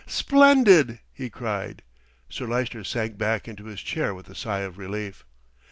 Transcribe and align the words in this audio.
"Splendid!" 0.07 0.99
he 1.13 1.29
cried. 1.29 1.83
Sir 2.27 2.47
Lyster 2.47 2.83
sank 2.83 3.19
back 3.19 3.47
into 3.47 3.65
his 3.65 3.81
chair 3.81 4.15
with 4.15 4.29
a 4.29 4.33
sigh 4.33 4.61
of 4.61 4.79
relief. 4.79 5.23